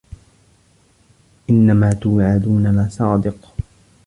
إِنَّما 1.49 1.91
توعَدونَ 1.93 2.67
لَصادِقٌ 2.85 3.51